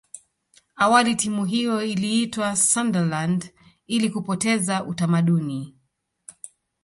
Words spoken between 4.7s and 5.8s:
utamaduni